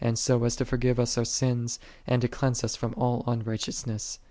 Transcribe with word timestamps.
so 0.15 0.43
as 0.45 0.55
to 0.55 0.65
forgive 0.65 0.99
us 0.99 1.15
our 1.15 1.23
sins, 1.23 1.77
and 2.07 2.23
to 2.23 2.27
cleanse 2.27 2.63
us 2.63 2.75
from 2.75 2.91
all 2.97 3.23
unrighteousness. 3.27 4.17